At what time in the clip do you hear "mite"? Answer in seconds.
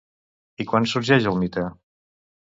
1.41-1.65